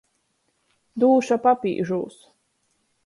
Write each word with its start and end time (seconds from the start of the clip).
Dūša 1.03 1.37
papīžūs. 1.45 2.21